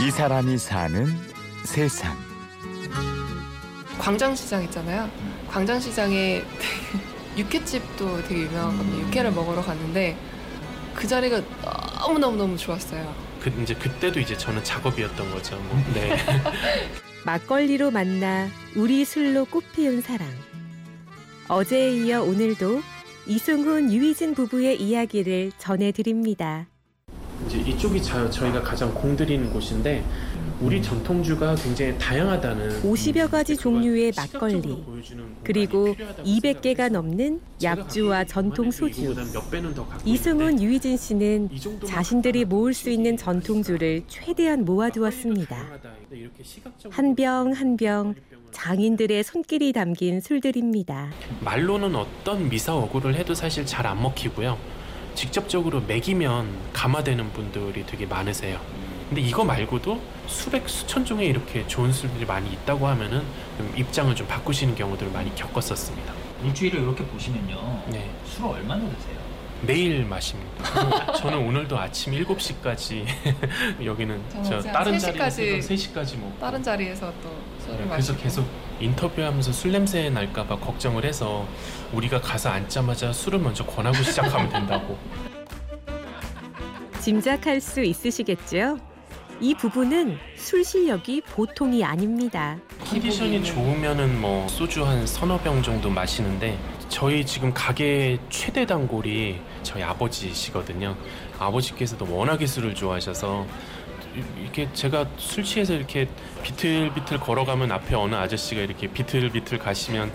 이 0.00 0.10
사람이 0.10 0.58
사는 0.58 1.06
세상. 1.64 2.16
광장시장 3.98 4.62
있잖아요. 4.64 5.10
광장시장에 5.48 6.42
육회집도 7.36 8.22
되게 8.24 8.42
유명하거든요. 8.42 9.00
육회를 9.06 9.32
먹으러 9.32 9.62
갔는데 9.62 10.16
그 10.94 11.06
자리가 11.08 11.42
너무 12.00 12.18
너무 12.18 12.36
너무 12.36 12.56
좋았어요. 12.56 13.14
그 13.40 13.50
이제 13.62 13.74
그때도 13.74 14.20
이제 14.20 14.36
저는 14.36 14.62
작업이었던 14.64 15.30
거죠. 15.30 15.56
뭐. 15.56 15.82
네. 15.94 16.16
막걸리로 17.24 17.90
만나 17.90 18.48
우리 18.76 19.04
술로 19.04 19.44
꽃피운 19.46 20.02
사랑. 20.02 20.28
어제에 21.48 21.92
이어 21.92 22.22
오늘도 22.22 22.82
이승훈 23.26 23.92
유희진 23.92 24.34
부부의 24.34 24.80
이야기를 24.80 25.52
전해드립니다. 25.58 26.66
이제 27.46 27.58
이쪽이 27.58 28.02
자, 28.02 28.28
저희가 28.30 28.62
가장 28.62 28.92
공들이는 28.94 29.50
곳인데 29.52 30.02
우리 30.60 30.80
전통주가 30.82 31.54
굉장히 31.56 31.96
다양하다는 31.98 32.82
50여 32.82 33.30
가지 33.30 33.56
종류의 33.56 34.12
막걸리, 34.16 34.82
그리고 35.44 35.94
200개가 36.24 36.88
넘는 36.90 37.40
약주와 37.62 38.24
전통 38.24 38.70
소주. 38.70 39.14
이승훈, 40.06 40.62
유희진 40.62 40.96
씨는 40.96 41.50
자신들이 41.86 42.46
모을 42.46 42.72
수 42.72 42.88
있는 42.88 43.18
전통주를 43.18 44.04
최대한 44.08 44.64
모아두었습니다. 44.64 45.56
한 46.90 47.14
병 47.14 47.52
한 47.52 47.76
병 47.76 48.14
장인들의 48.52 49.22
손길이 49.24 49.74
담긴 49.74 50.20
술들입니다. 50.22 51.10
말로는 51.40 51.94
어떤 51.94 52.48
미사 52.48 52.74
어구를 52.74 53.14
해도 53.14 53.34
사실 53.34 53.66
잘 53.66 53.86
안 53.86 54.02
먹히고요. 54.02 54.56
직접적으로 55.16 55.80
먹이면 55.80 56.46
감화되는 56.74 57.32
분들이 57.32 57.84
되게 57.86 58.06
많으세요. 58.06 58.60
근데 59.08 59.22
이거 59.22 59.44
말고도 59.44 60.00
수백 60.26 60.68
수천 60.68 61.04
종의 61.04 61.28
이렇게 61.28 61.66
좋은 61.66 61.92
술들이 61.92 62.26
많이 62.26 62.52
있다고 62.52 62.86
하면은 62.88 63.22
좀 63.56 63.72
입장을 63.76 64.14
좀 64.14 64.26
바꾸시는 64.26 64.74
경우들을 64.74 65.10
많이 65.12 65.34
겪었었습니다. 65.34 66.12
일주일을 66.44 66.82
이렇게 66.82 67.04
보시면요. 67.04 67.82
네. 67.88 68.10
술을 68.26 68.50
얼마나 68.50 68.80
드세요? 68.90 69.16
매일 69.62 70.04
마십니다. 70.04 71.12
저는 71.14 71.38
오늘도 71.38 71.78
아침 71.78 72.12
7시까지 72.12 73.06
여기는 73.84 74.22
저 74.44 74.60
다른 74.60 74.98
자리에서 74.98 75.42
3시까지 75.42 76.18
먹고 76.18 76.38
다른 76.38 76.62
자리에서 76.62 77.12
또 77.22 77.30
술을 77.64 77.78
네, 77.78 77.84
마시고 77.86 78.18
그래서 78.18 78.42
계속 78.42 78.46
인터뷰하면서 78.80 79.52
술 79.52 79.72
냄새 79.72 80.10
날까봐 80.10 80.58
걱정을 80.58 81.04
해서 81.04 81.46
우리가 81.92 82.20
가서 82.20 82.50
앉자마자 82.50 83.12
술을 83.12 83.38
먼저 83.38 83.64
권하고 83.64 83.96
시작하면 84.02 84.48
된다고. 84.50 84.98
짐작할 87.00 87.60
수 87.60 87.82
있으시겠죠? 87.82 88.78
이 89.40 89.54
부부는 89.54 90.18
술 90.36 90.64
실력이 90.64 91.22
보통이 91.22 91.84
아닙니다. 91.84 92.58
컨디션이 92.90 93.42
좋으면은 93.42 94.20
뭐 94.20 94.46
소주 94.48 94.86
한 94.86 95.06
서너 95.06 95.38
병 95.38 95.62
정도 95.62 95.90
마시는데 95.90 96.56
저희 96.88 97.26
지금 97.26 97.52
가게 97.52 98.16
최대 98.30 98.64
단골이 98.64 99.40
저희 99.64 99.82
아버지시거든요. 99.82 100.96
아버지께서도 101.38 102.06
워낙에 102.08 102.46
술을 102.46 102.74
좋아하셔서 102.74 103.44
이렇게 104.40 104.72
제가 104.72 105.06
술 105.16 105.42
취해서 105.42 105.74
이렇게 105.74 106.08
비틀비틀 106.42 107.18
걸어가면 107.18 107.72
앞에 107.72 107.96
어느 107.96 108.14
아저씨가 108.14 108.62
이렇게 108.62 108.86
비틀비틀 108.86 109.58
가시면 109.58 110.12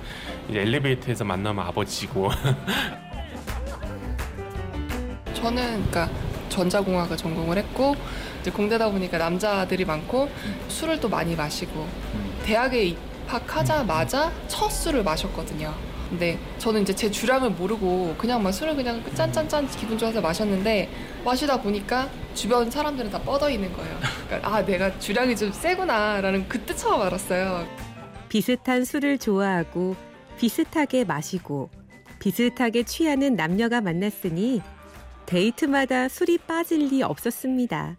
이제 0.50 0.62
엘리베이터에서 0.62 1.26
만나면 1.26 1.66
아버지고 1.66 2.32
저는 5.36 5.86
그러니까 5.90 6.10
전자공학을 6.52 7.18
전공을 7.18 7.58
했고 7.58 7.96
이제 8.42 8.52
공대다 8.52 8.92
보니까 8.92 9.18
남자들이 9.18 9.86
많고 9.86 10.30
술을 10.68 11.00
또 11.00 11.10
많이 11.10 11.36
마시고 11.36 11.88
대학에 12.44 12.84
입학하자마자 12.84 14.32
첫 14.48 14.70
술을 14.70 15.04
마셨거든요. 15.04 15.74
근데 16.10 16.38
저는 16.58 16.82
이제 16.82 16.94
제 16.94 17.10
주량을 17.10 17.52
모르고 17.52 18.16
그냥 18.18 18.44
막 18.44 18.52
술을 18.52 18.76
그냥 18.76 19.02
짠짠짠 19.16 19.70
기분 19.70 19.98
좋아서 19.98 20.20
마셨는데 20.20 20.90
마시다 21.24 21.62
보니까 21.62 22.10
주변 22.34 22.70
사람들은 22.70 23.10
다 23.10 23.20
뻗어 23.20 23.50
있는 23.50 23.72
거예요. 23.72 23.98
그러니까 24.28 24.54
아 24.54 24.66
내가 24.66 25.00
주량이 25.00 25.36
좀 25.38 25.54
세구나라는 25.54 26.50
그때 26.50 26.76
처음 26.76 27.02
알았어요. 27.02 27.66
비슷한 28.28 28.84
술을 28.84 29.20
좋아하고 29.20 29.96
비슷하게 30.38 31.06
마시고 31.06 31.70
비슷하게 32.20 32.84
취하는 32.84 33.36
남녀가 33.36 33.80
만났으니 33.80 34.62
데이트마다 35.32 36.10
술이 36.10 36.40
빠질 36.40 36.90
리 36.90 37.02
없었습니다. 37.04 37.96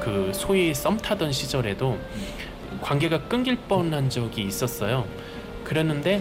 그 0.00 0.32
소위 0.34 0.74
썸 0.74 0.96
타던 0.96 1.30
시절에도 1.30 1.96
관계가 2.80 3.28
끊길 3.28 3.54
뻔한 3.56 4.10
적이 4.10 4.42
있었어요. 4.42 5.06
그랬는데 5.62 6.20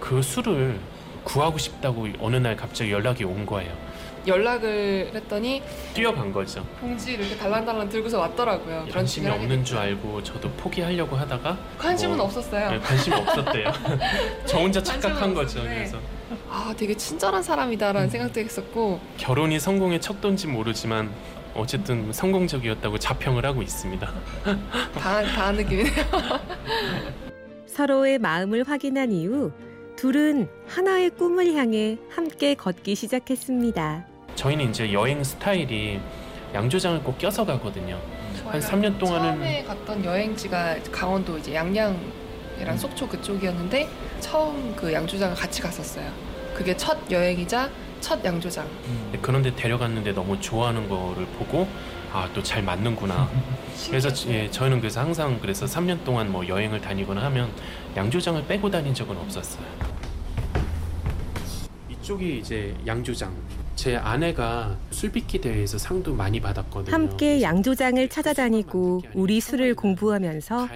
그 0.00 0.22
술을 0.22 0.80
구하고 1.22 1.56
싶다고 1.56 2.08
어느 2.18 2.34
날 2.34 2.56
갑자기 2.56 2.90
연락이 2.90 3.22
온 3.22 3.46
거예요. 3.46 3.72
연락을 4.26 5.12
했더니 5.14 5.62
뛰어간 5.92 6.32
거죠. 6.32 6.66
봉지를 6.80 7.26
이렇게 7.26 7.38
달랑달랑 7.40 7.88
들고서 7.90 8.18
왔더라고요. 8.18 8.86
관심이 8.90 9.28
없는 9.28 9.64
줄 9.64 9.78
알고 9.78 10.20
저도 10.24 10.50
포기하려고 10.52 11.14
하다가 11.14 11.56
관심은 11.78 12.16
뭐, 12.16 12.26
없었어요. 12.26 12.72
네, 12.72 12.78
관심이 12.80 13.14
없었대요. 13.14 13.72
저 14.46 14.58
혼자 14.58 14.82
착각한 14.82 15.32
거죠. 15.32 15.62
그래서 15.62 16.00
아 16.50 16.74
되게 16.76 16.94
친절한 16.96 17.42
사람이다라는 17.42 18.08
생각도 18.10 18.40
했었고 18.40 19.00
결혼이 19.18 19.58
성공의 19.60 20.00
척도인지 20.00 20.46
모르지만 20.46 21.10
어쨌든 21.54 22.12
성공적이었다고 22.12 22.98
자평을 22.98 23.44
하고 23.46 23.62
있습니다. 23.62 24.12
당한, 24.98 25.24
당한 25.26 25.54
느낌이네요. 25.56 26.04
서로의 27.66 28.18
마음을 28.18 28.64
확인한 28.66 29.12
이후 29.12 29.52
둘은 29.96 30.48
하나의 30.66 31.10
꿈을 31.10 31.54
향해 31.54 31.98
함께 32.10 32.54
걷기 32.54 32.94
시작했습니다. 32.94 34.06
저희는 34.34 34.70
이제 34.70 34.92
여행 34.92 35.22
스타일이 35.22 36.00
양조장을 36.52 37.02
꼭 37.02 37.18
껴서 37.18 37.44
가거든요. 37.44 38.00
한 38.44 38.60
3년 38.60 38.98
동안은 38.98 39.28
처음에 39.34 39.64
갔던 39.64 40.04
여행지가 40.04 40.76
강원도 40.90 41.38
이제 41.38 41.54
양양 41.54 41.96
이랑 42.60 42.76
속초 42.76 43.08
그쪽이었는데 43.08 43.88
처음 44.20 44.74
그 44.76 44.92
양조장을 44.92 45.34
같이 45.36 45.60
갔었어요. 45.62 46.10
그게 46.54 46.76
첫 46.76 46.98
여행이자 47.10 47.70
첫 48.00 48.24
양조장. 48.24 48.66
네, 49.12 49.18
그런데 49.20 49.54
데려갔는데 49.54 50.12
너무 50.12 50.38
좋아하는 50.40 50.88
거를 50.88 51.26
보고 51.38 51.66
아 52.12 52.28
또 52.32 52.42
잘 52.42 52.62
맞는구나. 52.62 53.28
그래서 53.88 54.08
예, 54.30 54.48
저희는 54.50 54.78
그래서 54.80 55.00
항상 55.00 55.38
그래서 55.40 55.66
3년 55.66 56.04
동안 56.04 56.30
뭐 56.30 56.46
여행을 56.46 56.80
다니거나 56.80 57.22
하면 57.24 57.50
양조장을 57.96 58.46
빼고 58.46 58.70
다닌 58.70 58.94
적은 58.94 59.16
없었어요. 59.16 59.64
이쪽이 61.90 62.38
이제 62.38 62.74
양조장. 62.86 63.34
제 63.74 63.96
아내가 63.96 64.76
술빚기 64.90 65.40
대회에서 65.40 65.78
상도 65.78 66.14
많이 66.14 66.40
받았거든요. 66.40 66.94
함께 66.94 67.42
양조장을 67.42 68.08
찾아다니고 68.08 69.02
우리 69.14 69.40
술을 69.40 69.74
공부하면서 69.74 70.68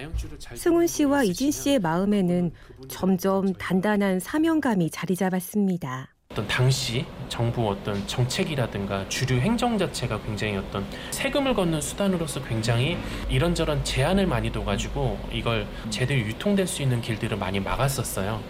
승훈 0.55 0.87
씨와 0.87 1.23
이진 1.23 1.51
씨의 1.51 1.79
마음에는 1.79 2.51
점점 2.87 3.53
단단한 3.53 4.19
사명감이 4.19 4.89
자리 4.89 5.15
잡았습니다. 5.15 6.09
어떤 6.31 6.47
당시 6.47 7.05
정부 7.27 7.67
어떤 7.69 8.05
정책이라든가 8.05 9.09
주류 9.09 9.39
행정 9.39 9.79
자체가 9.79 10.21
굉장히 10.21 10.57
어떤 10.57 10.85
세금을 11.09 11.55
걷는 11.55 11.81
수단으로서 11.81 12.43
굉장히 12.43 12.97
이런저런 13.29 13.83
제한을 13.83 14.27
많이 14.27 14.51
둬가지고 14.51 15.17
이걸 15.31 15.65
제대로 15.89 16.19
유통될 16.19 16.67
수 16.67 16.83
있는 16.83 17.01
길들을 17.01 17.35
많이 17.37 17.59
막았었어요. 17.59 18.43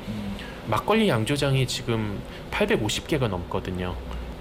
막걸리 0.68 1.08
양조장이 1.08 1.66
지금 1.68 2.22
850개가 2.52 3.30
넘거든요. 3.30 3.96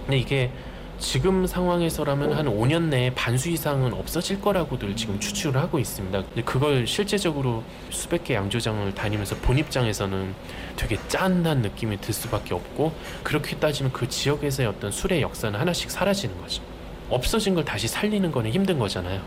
근데 0.08 0.20
이게 0.20 0.50
지금 0.98 1.46
상황에서라면 1.46 2.32
한 2.32 2.46
5년 2.46 2.84
내에 2.84 3.14
반수 3.14 3.50
이상은 3.50 3.92
없어질 3.92 4.40
거라고들 4.40 4.96
지금 4.96 5.20
추측을 5.20 5.60
하고 5.60 5.78
있습니다. 5.78 6.24
근데 6.24 6.42
그걸 6.42 6.86
실제적으로 6.86 7.62
수백 7.90 8.24
개 8.24 8.32
양조장을 8.32 8.94
다니면서 8.94 9.36
본 9.36 9.58
입장에서는 9.58 10.34
되게 10.76 10.96
짠한 11.08 11.60
느낌이 11.60 12.00
들 12.00 12.14
수밖에 12.14 12.54
없고 12.54 12.94
그렇게 13.22 13.56
따지면 13.56 13.92
그 13.92 14.08
지역에서의 14.08 14.66
어떤 14.66 14.90
술의 14.90 15.20
역사는 15.20 15.60
하나씩 15.60 15.90
사라지는 15.90 16.40
거죠. 16.40 16.62
없어진 17.10 17.54
걸 17.54 17.66
다시 17.66 17.86
살리는 17.86 18.32
거는 18.32 18.50
힘든 18.50 18.78
거잖아요. 18.78 19.20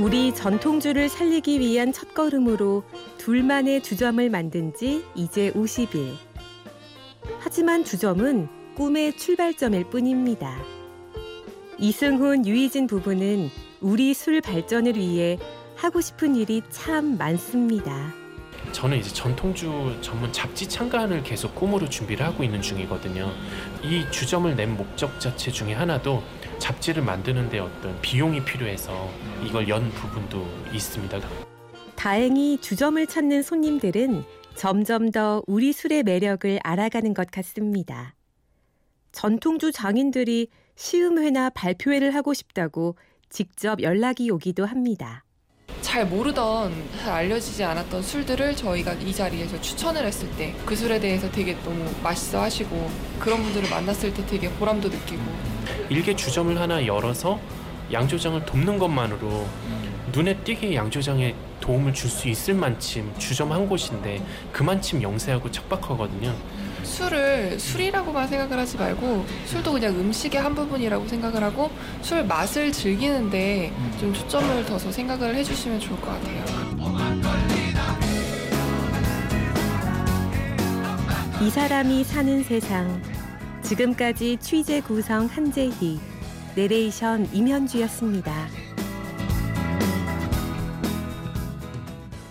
우리 0.00 0.34
전통주를 0.34 1.10
살리기 1.10 1.60
위한 1.60 1.92
첫걸음으로 1.92 2.84
둘만의 3.18 3.82
주점을 3.82 4.30
만든 4.30 4.72
지 4.74 5.04
이제 5.14 5.52
50일. 5.52 6.25
하지만 7.48 7.84
주점은 7.84 8.48
꿈의 8.74 9.16
출발점일 9.16 9.84
뿐입니다. 9.84 10.58
이승훈, 11.78 12.44
유희진 12.44 12.88
부부는 12.88 13.50
우리 13.80 14.14
술 14.14 14.40
발전을 14.40 14.96
위해 14.96 15.38
하고 15.76 16.00
싶은 16.00 16.34
일이 16.34 16.60
참 16.70 17.16
많습니다. 17.16 18.12
저는 18.72 18.98
이제 18.98 19.10
전통주 19.14 19.96
전문 20.00 20.32
잡지 20.32 20.68
창간을 20.68 21.22
계속 21.22 21.54
꿈으로 21.54 21.88
준비를 21.88 22.26
하고 22.26 22.42
있는 22.42 22.60
중이거든요. 22.60 23.30
이 23.80 24.04
주점을 24.10 24.56
낸 24.56 24.76
목적 24.76 25.20
자체 25.20 25.52
중에 25.52 25.72
하나도 25.72 26.24
잡지를 26.58 27.04
만드는데 27.04 27.60
어떤 27.60 28.00
비용이 28.00 28.44
필요해서 28.44 29.08
이걸 29.44 29.68
연 29.68 29.88
부분도 29.92 30.44
있습니다. 30.72 31.45
다행히 31.96 32.58
주점을 32.60 33.04
찾는 33.06 33.42
손님들은 33.42 34.24
점점 34.54 35.10
더 35.10 35.42
우리 35.46 35.72
술의 35.72 36.02
매력을 36.04 36.58
알아가는 36.62 37.14
것 37.14 37.30
같습니다. 37.30 38.14
전통주 39.12 39.72
장인들이 39.72 40.48
시음회나 40.76 41.50
발표회를 41.50 42.14
하고 42.14 42.34
싶다고 42.34 42.96
직접 43.30 43.82
연락이 43.82 44.30
오기도 44.30 44.66
합니다. 44.66 45.24
잘 45.80 46.06
모르던, 46.06 46.72
잘 46.98 47.12
알려지지 47.14 47.64
않았던 47.64 48.02
술들을 48.02 48.56
저희가 48.56 48.94
이 48.94 49.12
자리에서 49.12 49.60
추천을 49.60 50.04
했을 50.04 50.28
때 50.36 50.54
그 50.64 50.74
술에 50.76 50.98
대해서 51.00 51.30
되게 51.30 51.54
너무 51.62 51.84
맛있어 52.02 52.42
하시고 52.42 52.90
그런 53.18 53.42
분들을 53.42 53.70
만났을 53.70 54.12
때 54.12 54.24
되게 54.26 54.50
보람도 54.50 54.88
느끼고 54.88 55.22
일개 55.88 56.14
주점을 56.14 56.58
하나 56.60 56.84
열어서 56.86 57.40
양조장을 57.92 58.44
돕는 58.44 58.78
것만으로 58.78 59.46
눈에 60.16 60.34
띄게 60.34 60.74
양조장에 60.74 61.34
도움을 61.60 61.92
줄 61.92 62.08
수 62.08 62.26
있을 62.28 62.54
만큼 62.54 63.12
주점 63.18 63.52
한 63.52 63.68
곳인데 63.68 64.24
그만큼 64.50 65.02
영세하고 65.02 65.50
척박하거든요. 65.50 66.34
술을 66.82 67.58
술이라고만 67.60 68.26
생각을 68.26 68.58
하지 68.58 68.78
말고 68.78 69.26
술도 69.44 69.72
그냥 69.72 69.94
음식의 69.94 70.40
한 70.40 70.54
부분이라고 70.54 71.06
생각을 71.06 71.42
하고 71.42 71.70
술 72.00 72.24
맛을 72.24 72.72
즐기는데 72.72 73.70
좀 74.00 74.14
초점을 74.14 74.64
둬서 74.64 74.90
생각을 74.90 75.34
해주시면 75.34 75.80
좋을 75.80 76.00
것 76.00 76.06
같아요. 76.06 76.44
이 81.42 81.50
사람이 81.50 82.04
사는 82.04 82.42
세상. 82.42 83.02
지금까지 83.62 84.38
취재 84.40 84.80
구성 84.80 85.26
한재희, 85.26 86.00
내레이션 86.54 87.28
임현주였습니다. 87.34 88.65